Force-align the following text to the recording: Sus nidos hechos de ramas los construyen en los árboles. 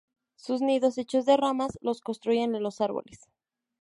Sus 0.35 0.61
nidos 0.61 0.97
hechos 0.97 1.27
de 1.27 1.37
ramas 1.37 1.77
los 1.79 2.01
construyen 2.01 2.55
en 2.55 2.63
los 2.63 2.81
árboles. 2.81 3.19